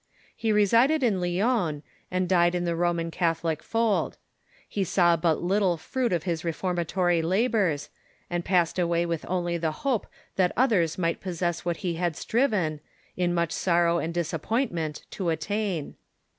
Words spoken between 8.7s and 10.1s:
away with only the hope